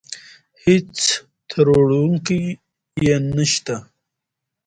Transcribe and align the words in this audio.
هېڅ 0.63 0.97
تروړونکی 1.49 2.41
يې 3.03 3.15
نشته. 3.35 3.75